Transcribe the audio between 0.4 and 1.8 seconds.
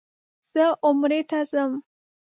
زه عمرې ته ځم.